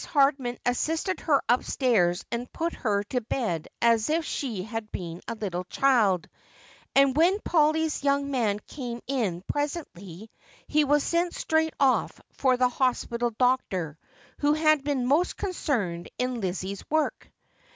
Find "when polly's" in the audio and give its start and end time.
7.15-8.03